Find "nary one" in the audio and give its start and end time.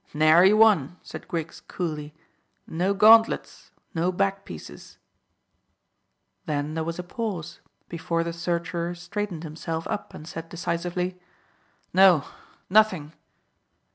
0.15-0.97